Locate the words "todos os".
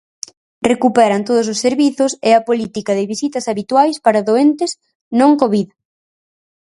1.27-1.61